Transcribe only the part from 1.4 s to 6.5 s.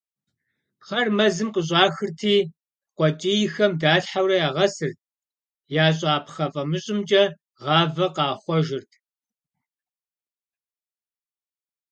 къыщӏахырти, къуэкӏийхэм далъхьэурэ ягъэсырт, ящӏа пхъэ